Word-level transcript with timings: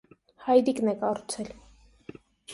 Հայրիկն 0.45 0.89
է 0.95 0.95
կառուցել: 1.03 1.53